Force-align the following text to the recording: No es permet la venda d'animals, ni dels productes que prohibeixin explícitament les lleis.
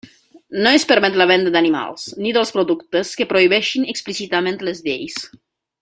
No 0.67 0.71
es 0.77 0.85
permet 0.91 1.19
la 1.21 1.27
venda 1.31 1.51
d'animals, 1.55 2.07
ni 2.25 2.31
dels 2.37 2.53
productes 2.57 3.13
que 3.21 3.29
prohibeixin 3.35 3.87
explícitament 3.95 4.63
les 4.71 4.83
lleis. 4.89 5.21